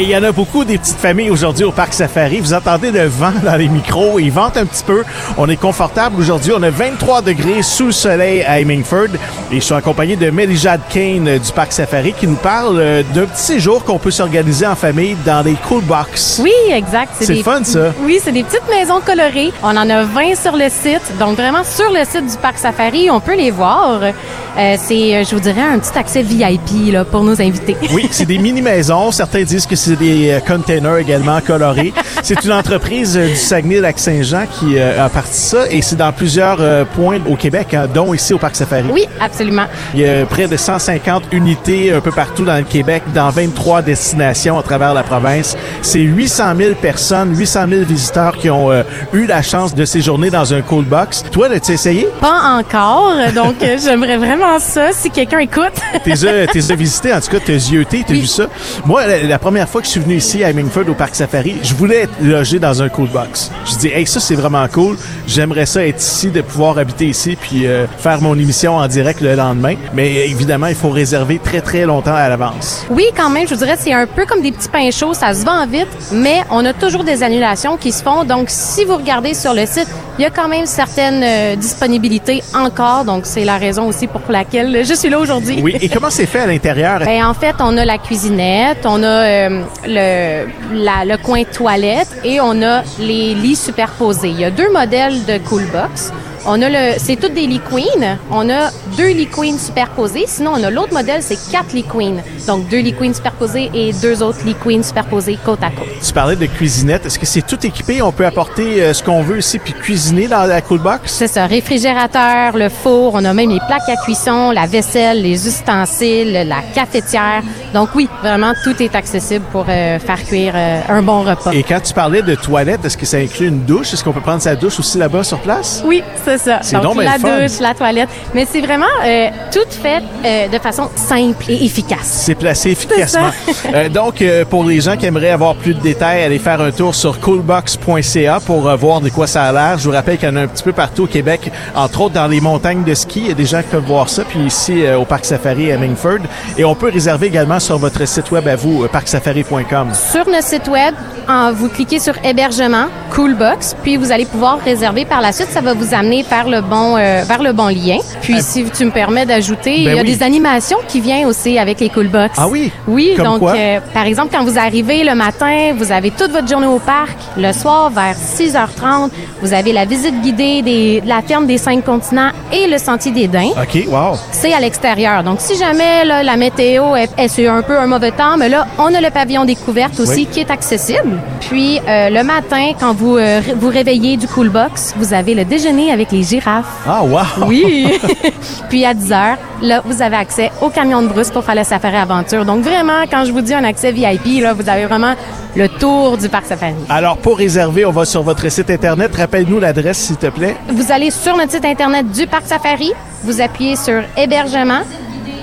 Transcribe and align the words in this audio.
Et 0.00 0.02
il 0.02 0.10
y 0.10 0.16
en 0.16 0.22
a 0.22 0.30
beaucoup 0.30 0.64
des 0.64 0.78
petites 0.78 0.96
familles 0.96 1.28
aujourd'hui 1.28 1.64
au 1.64 1.72
Parc 1.72 1.92
Safari. 1.92 2.38
Vous 2.38 2.54
entendez 2.54 2.92
le 2.92 3.06
vent 3.06 3.32
dans 3.42 3.56
les 3.56 3.66
micros. 3.66 4.20
Il 4.20 4.30
vente 4.30 4.56
un 4.56 4.64
petit 4.64 4.84
peu. 4.84 5.02
On 5.36 5.48
est 5.48 5.56
confortable 5.56 6.20
aujourd'hui. 6.20 6.52
On 6.56 6.62
a 6.62 6.70
23 6.70 7.20
degrés 7.22 7.62
sous 7.62 7.86
le 7.86 7.92
soleil 7.92 8.44
à 8.44 8.60
Hemingford. 8.60 9.08
Et 9.50 9.56
je 9.56 9.60
suis 9.60 9.74
accompagné 9.74 10.14
de 10.14 10.30
Mélijade 10.30 10.82
Kane 10.88 11.26
euh, 11.26 11.38
du 11.40 11.50
Parc 11.50 11.72
Safari 11.72 12.12
qui 12.12 12.28
nous 12.28 12.36
parle 12.36 12.78
euh, 12.78 13.02
d'un 13.12 13.24
petit 13.26 13.42
séjour 13.42 13.82
qu'on 13.82 13.98
peut 13.98 14.12
s'organiser 14.12 14.68
en 14.68 14.76
famille 14.76 15.16
dans 15.26 15.42
des 15.42 15.54
cool 15.68 15.82
box. 15.82 16.38
Oui, 16.44 16.52
exact. 16.72 17.14
C'est 17.18 17.34
des- 17.34 17.42
fun, 17.42 17.64
ça. 17.64 17.92
Oui, 18.04 18.20
c'est 18.22 18.30
des 18.30 18.44
petites 18.44 18.68
maisons 18.70 19.00
colorées. 19.04 19.52
On 19.64 19.76
en 19.76 19.90
a 19.90 20.04
20 20.04 20.36
sur 20.40 20.52
le 20.56 20.68
site. 20.68 21.02
Donc, 21.18 21.36
vraiment, 21.38 21.64
sur 21.64 21.90
le 21.90 22.04
site 22.04 22.30
du 22.30 22.36
Parc 22.40 22.58
Safari, 22.58 23.10
on 23.10 23.18
peut 23.18 23.34
les 23.36 23.50
voir. 23.50 23.98
Euh, 24.00 24.76
c'est, 24.78 25.24
je 25.24 25.34
vous 25.34 25.40
dirais, 25.40 25.60
un 25.62 25.80
petit 25.80 25.98
accès 25.98 26.22
VIP 26.22 26.92
là, 26.92 27.04
pour 27.04 27.24
nos 27.24 27.40
invités. 27.42 27.76
Oui, 27.92 28.06
c'est 28.12 28.26
des 28.26 28.38
mini-maisons. 28.48 29.10
Certains 29.10 29.42
disent 29.42 29.66
que 29.66 29.74
c'est 29.74 29.87
des 29.96 30.30
euh, 30.30 30.40
containers 30.40 30.98
également 30.98 31.40
colorés. 31.40 31.92
C'est 32.22 32.44
une 32.44 32.52
entreprise 32.52 33.16
euh, 33.16 33.28
du 33.28 33.36
Saguenay-Lac-Saint-Jean 33.36 34.44
qui 34.58 34.78
euh, 34.78 35.04
a 35.04 35.08
parti 35.08 35.38
ça 35.38 35.70
et 35.70 35.82
c'est 35.82 35.96
dans 35.96 36.12
plusieurs 36.12 36.58
points 36.94 37.18
au 37.28 37.36
Québec, 37.36 37.74
hein, 37.74 37.86
dont 37.92 38.12
ici 38.14 38.34
au 38.34 38.38
Parc 38.38 38.56
Safari. 38.56 38.88
Oui, 38.92 39.06
absolument. 39.20 39.64
Il 39.94 40.00
y 40.00 40.08
a 40.08 40.26
près 40.26 40.46
de 40.48 40.56
150 40.56 41.24
unités 41.32 41.92
un 41.92 42.00
peu 42.00 42.10
partout 42.10 42.44
dans 42.44 42.56
le 42.56 42.62
Québec, 42.64 43.02
dans 43.14 43.30
23 43.30 43.82
destinations 43.82 44.58
à 44.58 44.62
travers 44.62 44.94
la 44.94 45.02
province. 45.02 45.56
C'est 45.82 46.00
800 46.00 46.54
000 46.56 46.74
personnes, 46.74 47.36
800 47.36 47.60
000 47.68 47.82
visiteurs 47.84 48.36
qui 48.36 48.50
ont 48.50 48.70
euh, 48.70 48.82
eu 49.12 49.26
la 49.26 49.42
chance 49.42 49.74
de 49.74 49.84
séjourner 49.84 50.30
dans 50.30 50.52
un 50.54 50.60
cool 50.62 50.84
box. 50.84 51.24
Toi, 51.30 51.48
as-tu 51.52 51.72
essayé? 51.72 52.08
Pas 52.20 52.58
encore. 52.58 53.12
Donc, 53.34 53.56
j'aimerais 53.82 54.16
vraiment 54.16 54.58
ça 54.58 54.92
si 54.92 55.10
quelqu'un 55.10 55.38
écoute. 55.38 55.72
T'es 56.04 56.24
euh, 56.24 56.46
t'es 56.52 56.60
visité, 56.76 57.12
en 57.12 57.20
tout 57.20 57.30
cas, 57.30 57.38
t'as 57.44 57.52
yeuté, 57.70 58.04
t'as 58.06 58.12
Oui. 58.14 58.20
vu 58.22 58.26
ça. 58.26 58.46
Moi, 58.84 59.06
la, 59.06 59.22
la 59.22 59.38
première 59.38 59.68
fois 59.68 59.77
que 59.80 59.86
je 59.86 59.90
suis 59.90 60.00
venu 60.00 60.16
ici 60.16 60.42
à 60.44 60.50
Hemingford 60.50 60.88
au 60.88 60.94
Parc 60.94 61.14
Safari, 61.14 61.56
je 61.62 61.74
voulais 61.74 62.02
être 62.02 62.12
logé 62.20 62.58
dans 62.58 62.82
un 62.82 62.88
cool 62.88 63.08
box. 63.08 63.50
Je 63.66 63.76
dis, 63.76 63.88
hey, 63.88 64.06
ça, 64.06 64.20
c'est 64.20 64.34
vraiment 64.34 64.66
cool. 64.68 64.96
J'aimerais 65.26 65.66
ça 65.66 65.86
être 65.86 66.00
ici, 66.00 66.30
de 66.30 66.40
pouvoir 66.40 66.78
habiter 66.78 67.06
ici, 67.06 67.36
puis 67.40 67.66
euh, 67.66 67.86
faire 67.98 68.20
mon 68.20 68.38
émission 68.38 68.76
en 68.76 68.86
direct 68.88 69.20
le 69.20 69.34
lendemain. 69.34 69.74
Mais 69.94 70.28
évidemment, 70.28 70.66
il 70.66 70.74
faut 70.74 70.90
réserver 70.90 71.38
très, 71.38 71.60
très 71.60 71.84
longtemps 71.84 72.14
à 72.14 72.28
l'avance. 72.28 72.86
Oui, 72.90 73.04
quand 73.16 73.30
même, 73.30 73.46
je 73.46 73.54
vous 73.54 73.64
dirais, 73.64 73.76
c'est 73.78 73.92
un 73.92 74.06
peu 74.06 74.26
comme 74.26 74.42
des 74.42 74.52
petits 74.52 74.68
pains 74.68 74.90
chauds, 74.90 75.14
ça 75.14 75.34
se 75.34 75.44
vend 75.44 75.66
vite, 75.66 75.88
mais 76.12 76.42
on 76.50 76.64
a 76.64 76.72
toujours 76.72 77.04
des 77.04 77.22
annulations 77.22 77.76
qui 77.76 77.92
se 77.92 78.02
font. 78.02 78.24
Donc, 78.24 78.46
si 78.48 78.84
vous 78.84 78.96
regardez 78.96 79.34
sur 79.34 79.54
le 79.54 79.66
site, 79.66 79.88
il 80.18 80.22
y 80.22 80.24
a 80.24 80.30
quand 80.30 80.48
même 80.48 80.66
certaines 80.66 81.22
euh, 81.22 81.56
disponibilités 81.56 82.42
encore. 82.54 83.04
Donc, 83.04 83.24
c'est 83.24 83.44
la 83.44 83.56
raison 83.56 83.86
aussi 83.86 84.06
pour 84.06 84.20
laquelle 84.28 84.84
je 84.84 84.94
suis 84.94 85.08
là 85.08 85.18
aujourd'hui. 85.18 85.60
Oui, 85.62 85.76
et 85.80 85.88
comment 85.88 86.10
c'est 86.10 86.26
fait 86.26 86.40
à 86.40 86.46
l'intérieur? 86.46 87.00
Ben, 87.00 87.24
en 87.24 87.34
fait, 87.34 87.54
on 87.60 87.76
a 87.76 87.84
la 87.84 87.98
cuisinette, 87.98 88.84
on 88.84 89.02
a 89.02 89.06
euh, 89.06 89.62
le, 89.86 90.46
la- 90.72 91.04
le 91.04 91.16
coin 91.18 91.44
toilette 91.44 92.08
et 92.24 92.40
on 92.40 92.62
a 92.62 92.82
les 92.98 93.34
lits 93.34 93.56
superposés. 93.56 94.28
Il 94.30 94.40
y 94.40 94.44
a 94.44 94.50
deux 94.50 94.70
modèles 94.72 95.24
de 95.24 95.38
Cool 95.48 95.64
Box. 95.72 96.12
On 96.50 96.62
a 96.62 96.70
le, 96.70 96.94
c'est 96.96 97.16
toutes 97.16 97.34
des 97.34 97.46
queen. 97.58 98.16
On 98.30 98.48
a 98.48 98.70
deux 98.96 99.08
lits 99.08 99.26
queen 99.26 99.58
superposés. 99.58 100.24
Sinon, 100.26 100.52
on 100.56 100.64
a 100.64 100.70
l'autre 100.70 100.94
modèle, 100.94 101.22
c'est 101.22 101.36
quatre 101.52 101.74
queen. 101.86 102.22
Donc, 102.46 102.66
deux 102.70 102.78
lits 102.78 102.94
queen 102.94 103.12
superposés 103.12 103.70
et 103.74 103.92
deux 103.92 104.22
autres 104.22 104.38
lits 104.46 104.56
queen 104.64 104.82
superposés 104.82 105.38
côte 105.44 105.62
à 105.62 105.68
côte. 105.68 105.88
Tu 106.02 106.10
parlais 106.10 106.36
de 106.36 106.46
cuisinette. 106.46 107.04
Est-ce 107.04 107.18
que 107.18 107.26
c'est 107.26 107.42
tout 107.42 107.66
équipé? 107.66 108.00
On 108.00 108.12
peut 108.12 108.24
apporter 108.24 108.82
euh, 108.82 108.94
ce 108.94 109.02
qu'on 109.02 109.22
veut 109.22 109.40
ici 109.40 109.58
puis 109.58 109.74
cuisiner 109.74 110.26
dans 110.26 110.44
la 110.44 110.62
cool 110.62 110.78
box? 110.78 111.12
C'est 111.12 111.28
ça, 111.28 111.44
réfrigérateur, 111.44 112.56
le 112.56 112.70
four, 112.70 113.12
on 113.12 113.26
a 113.26 113.34
même 113.34 113.50
les 113.50 113.60
plaques 113.66 113.88
à 113.88 113.96
cuisson, 114.02 114.50
la 114.50 114.64
vaisselle, 114.64 115.20
les 115.20 115.46
ustensiles, 115.46 116.32
la 116.32 116.62
cafetière. 116.74 117.42
Donc 117.74 117.90
oui, 117.94 118.08
vraiment, 118.22 118.54
tout 118.64 118.82
est 118.82 118.94
accessible 118.94 119.44
pour 119.52 119.66
euh, 119.68 119.98
faire 119.98 120.24
cuire 120.24 120.54
euh, 120.56 120.80
un 120.88 121.02
bon 121.02 121.24
repas. 121.24 121.52
Et 121.52 121.62
quand 121.62 121.80
tu 121.80 121.92
parlais 121.92 122.22
de 122.22 122.34
toilette, 122.34 122.86
est-ce 122.86 122.96
que 122.96 123.04
ça 123.04 123.18
inclut 123.18 123.48
une 123.48 123.66
douche? 123.66 123.92
Est-ce 123.92 124.02
qu'on 124.02 124.14
peut 124.14 124.22
prendre 124.22 124.40
sa 124.40 124.56
douche 124.56 124.78
aussi 124.78 124.96
là-bas 124.96 125.24
sur 125.24 125.40
place? 125.40 125.82
Oui, 125.84 126.02
c'est 126.38 126.62
ça. 126.62 126.78
Donc 126.80 126.94
Donc, 126.94 127.04
la 127.04 127.18
fun. 127.18 127.40
douche, 127.40 127.60
la 127.60 127.74
toilette. 127.74 128.08
Mais 128.34 128.46
c'est 128.50 128.60
vraiment 128.60 128.86
euh, 129.04 129.28
tout 129.52 129.68
fait 129.70 130.02
euh, 130.24 130.48
de 130.48 130.58
façon 130.58 130.88
simple 130.96 131.44
et 131.50 131.64
efficace. 131.64 132.22
C'est 132.24 132.34
placé 132.34 132.70
efficacement. 132.70 133.30
Euh, 133.74 133.88
donc, 133.90 134.22
euh, 134.22 134.44
pour 134.46 134.64
les 134.64 134.80
gens 134.80 134.96
qui 134.96 135.04
aimeraient 135.06 135.30
avoir 135.30 135.54
plus 135.54 135.74
de 135.74 135.80
détails, 135.80 136.22
allez 136.22 136.38
faire 136.38 136.60
un 136.62 136.70
tour 136.70 136.94
sur 136.94 137.20
coolbox.ca 137.20 138.40
pour 138.40 138.74
voir 138.76 139.00
de 139.00 139.10
quoi 139.10 139.26
ça 139.26 139.44
a 139.44 139.52
l'air. 139.52 139.78
Je 139.78 139.84
vous 139.88 139.94
rappelle 139.94 140.16
qu'il 140.16 140.28
y 140.28 140.32
en 140.32 140.36
a 140.36 140.40
un 140.42 140.46
petit 140.46 140.62
peu 140.62 140.72
partout 140.72 141.04
au 141.04 141.06
Québec, 141.06 141.50
entre 141.74 142.02
autres 142.02 142.14
dans 142.14 142.26
les 142.26 142.40
montagnes 142.40 142.82
de 142.84 142.94
ski. 142.94 143.20
Il 143.20 143.28
y 143.28 143.30
a 143.30 143.34
des 143.34 143.44
gens 143.44 143.58
qui 143.62 143.68
peuvent 143.68 143.84
voir 143.84 144.08
ça. 144.08 144.24
Puis 144.24 144.38
ici, 144.40 144.82
au 144.98 145.04
Parc 145.04 145.24
Safari 145.26 145.70
à 145.70 145.74
Hemingford. 145.74 146.20
Et 146.56 146.64
on 146.64 146.74
peut 146.74 146.90
réserver 146.90 147.26
également 147.26 147.60
sur 147.60 147.78
votre 147.78 148.06
site 148.06 148.30
web 148.30 148.46
à 148.48 148.56
vous, 148.56 148.86
parcsafari.com. 148.88 149.88
Sur 149.92 150.26
notre 150.28 150.46
site 150.46 150.68
web, 150.68 150.94
en- 151.28 151.52
vous 151.52 151.68
cliquez 151.68 151.98
sur 151.98 152.14
hébergement, 152.24 152.86
Coolbox, 153.14 153.74
puis 153.82 153.96
vous 153.96 154.12
allez 154.12 154.24
pouvoir 154.26 154.58
réserver 154.64 155.04
par 155.04 155.20
la 155.20 155.32
suite. 155.32 155.48
Ça 155.50 155.60
va 155.60 155.74
vous 155.74 155.94
amener 155.94 156.22
vers 156.28 156.48
le 156.48 156.60
bon, 156.60 156.96
euh, 156.96 157.22
vers 157.26 157.42
le 157.42 157.52
bon 157.52 157.68
lien. 157.68 157.98
Puis, 158.22 158.40
si 158.42 158.64
tu 158.64 158.84
me 158.84 158.90
permets 158.90 159.26
d'ajouter, 159.26 159.76
il 159.76 159.82
y 159.84 159.88
a 159.90 159.94
Ben 159.96 160.02
oui. 160.06 160.16
des 160.16 160.22
animations 160.22 160.78
qui 160.86 161.00
viennent 161.00 161.26
aussi 161.26 161.58
avec 161.58 161.80
les 161.80 161.88
Coolbox. 161.88 162.34
Ah 162.38 162.48
oui? 162.48 162.70
Oui, 162.86 163.14
Comme 163.16 163.24
donc 163.24 163.38
quoi? 163.40 163.54
euh, 163.56 163.80
par 163.94 164.04
exemple, 164.06 164.34
quand 164.36 164.44
vous 164.44 164.58
arrivez 164.58 165.04
le 165.04 165.14
matin, 165.14 165.72
vous 165.76 165.90
avez 165.92 166.10
toute 166.10 166.30
votre 166.30 166.46
journée 166.48 166.66
au 166.66 166.78
parc. 166.78 167.16
Le 167.36 167.52
soir, 167.52 167.90
vers 167.90 168.14
6h30, 168.16 169.10
vous 169.42 169.52
avez 169.52 169.72
la 169.72 169.84
visite 169.84 170.20
guidée 170.20 170.62
des, 170.62 171.00
de 171.00 171.08
la 171.08 171.22
ferme 171.22 171.46
des 171.46 171.58
cinq 171.58 171.84
continents 171.84 172.30
et 172.52 172.66
le 172.66 172.78
sentier 172.78 173.12
des 173.12 173.28
daims. 173.28 173.50
OK, 173.60 173.84
wow. 173.88 174.16
C'est 174.32 174.52
à 174.52 174.60
l'extérieur. 174.60 175.22
Donc, 175.22 175.40
si 175.40 175.56
jamais 175.56 176.04
là, 176.04 176.22
la 176.22 176.36
météo 176.36 176.94
est, 176.96 177.10
est 177.18 177.46
un 177.46 177.62
peu 177.62 177.78
un 177.78 177.86
mauvais 177.86 178.10
temps, 178.10 178.36
mais 178.38 178.48
là, 178.48 178.66
on 178.78 178.94
a 178.94 179.00
le 179.00 179.10
pavillon 179.10 179.44
découverte 179.44 179.98
aussi 180.00 180.20
Oui. 180.20 180.28
qui 180.30 180.40
est 180.40 180.50
accessible. 180.50 181.18
Puis, 181.40 181.80
euh, 181.88 182.10
le 182.10 182.22
matin, 182.22 182.72
quand 182.78 182.94
vous 182.98 183.16
euh, 183.16 183.40
vous 183.56 183.68
réveillez 183.68 184.16
du 184.16 184.26
Cool 184.26 184.48
Box, 184.48 184.94
vous 184.96 185.14
avez 185.14 185.34
le 185.34 185.44
déjeuner 185.44 185.92
avec 185.92 186.10
les 186.10 186.24
girafes. 186.24 186.66
Ah, 186.86 187.04
wow. 187.04 187.46
Oui. 187.46 187.86
Puis 188.68 188.84
à 188.84 188.92
10 188.92 189.12
heures, 189.12 189.38
là, 189.62 189.80
vous 189.84 190.02
avez 190.02 190.16
accès 190.16 190.50
au 190.60 190.68
camion 190.68 191.00
de 191.02 191.06
brousse 191.06 191.30
pour 191.30 191.44
faire 191.44 191.54
le 191.54 191.62
safari 191.64 191.96
aventure. 191.96 192.44
Donc 192.44 192.62
vraiment, 192.62 193.04
quand 193.10 193.24
je 193.24 193.30
vous 193.30 193.40
dis 193.40 193.54
un 193.54 193.64
accès 193.64 193.92
VIP, 193.92 194.42
là, 194.42 194.52
vous 194.52 194.68
avez 194.68 194.86
vraiment 194.86 195.14
le 195.54 195.68
tour 195.68 196.18
du 196.18 196.28
parc 196.28 196.46
safari. 196.46 196.74
Alors, 196.88 197.16
pour 197.18 197.38
réserver, 197.38 197.84
on 197.84 197.92
va 197.92 198.04
sur 198.04 198.22
votre 198.22 198.48
site 198.48 198.70
Internet. 198.70 199.14
Rappelle-nous 199.14 199.60
l'adresse, 199.60 199.98
s'il 199.98 200.16
te 200.16 200.26
plaît. 200.26 200.56
Vous 200.68 200.90
allez 200.90 201.10
sur 201.10 201.36
notre 201.36 201.52
site 201.52 201.64
internet 201.64 202.10
du 202.10 202.26
parc 202.26 202.46
safari, 202.46 202.92
vous 203.22 203.40
appuyez 203.40 203.76
sur 203.76 204.02
hébergement, 204.16 204.80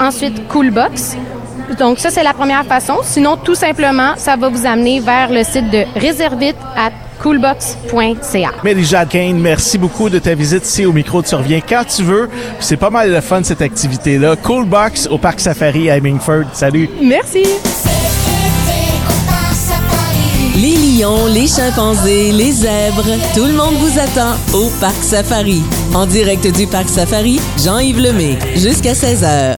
ensuite 0.00 0.48
Coolbox. 0.48 1.16
Donc 1.78 1.98
ça 1.98 2.10
c'est 2.10 2.22
la 2.22 2.34
première 2.34 2.64
façon. 2.64 2.98
Sinon 3.02 3.36
tout 3.36 3.54
simplement, 3.54 4.12
ça 4.16 4.36
va 4.36 4.48
vous 4.48 4.66
amener 4.66 5.00
vers 5.00 5.30
le 5.30 5.42
site 5.44 5.70
de 5.70 5.84
réservite 5.98 6.56
à 6.76 6.90
coolbox.ca. 7.24 8.50
Mary 8.62 8.84
Jade 8.84 9.08
Kane, 9.08 9.38
merci 9.38 9.78
beaucoup 9.78 10.10
de 10.10 10.18
ta 10.18 10.34
visite 10.34 10.66
ici 10.66 10.84
au 10.84 10.92
micro 10.92 11.22
de 11.22 11.26
Survient 11.26 11.60
quand 11.66 11.84
tu 11.84 12.02
veux. 12.02 12.28
C'est 12.60 12.76
pas 12.76 12.90
mal 12.90 13.10
le 13.10 13.20
fun 13.22 13.42
cette 13.42 13.62
activité-là. 13.62 14.36
Cool 14.36 14.66
Box 14.66 15.08
au 15.10 15.16
Parc 15.16 15.40
Safari 15.40 15.90
à 15.90 15.96
Hemingford. 15.96 16.44
Salut. 16.52 16.90
Merci. 17.02 17.44
Les 20.56 20.76
lions, 20.76 21.26
les 21.32 21.48
chimpanzés, 21.48 22.30
les 22.30 22.52
zèbres, 22.52 23.10
tout 23.34 23.44
le 23.44 23.54
monde 23.54 23.74
vous 23.80 23.98
attend 23.98 24.36
au 24.52 24.70
Parc 24.78 25.02
Safari. 25.02 25.62
En 25.94 26.06
direct 26.06 26.46
du 26.54 26.66
Parc 26.66 26.88
Safari, 26.88 27.40
Jean-Yves 27.64 28.00
Lemay, 28.00 28.38
jusqu'à 28.54 28.92
16h. 28.92 29.52